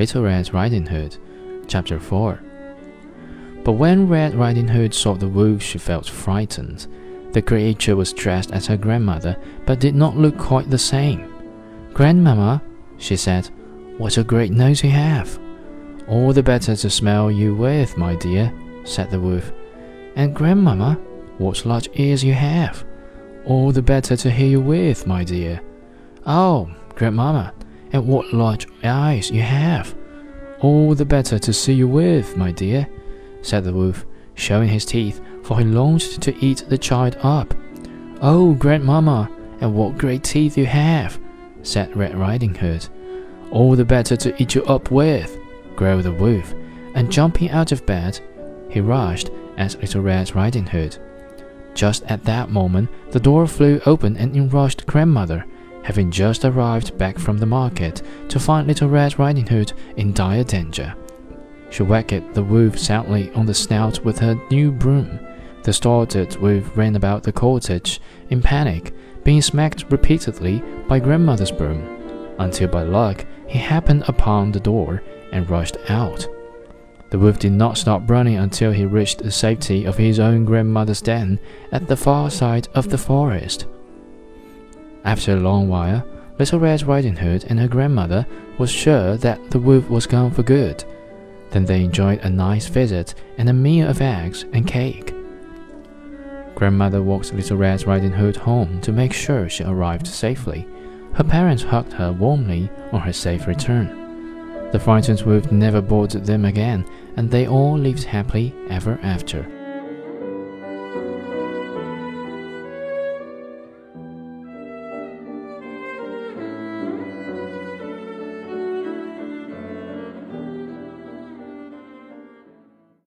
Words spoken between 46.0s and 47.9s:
the wolf, and jumping out of